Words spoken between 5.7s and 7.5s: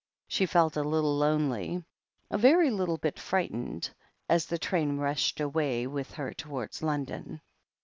with her towards London.